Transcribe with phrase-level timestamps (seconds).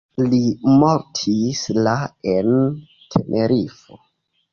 [0.29, 0.37] Li
[0.83, 1.93] mortis la
[2.31, 2.49] en
[3.17, 4.01] Tenerifo.